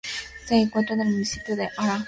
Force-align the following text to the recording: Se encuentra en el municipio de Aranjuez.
Se 0.45 0.55
encuentra 0.55 0.95
en 0.95 1.01
el 1.01 1.09
municipio 1.11 1.55
de 1.55 1.69
Aranjuez. 1.77 1.99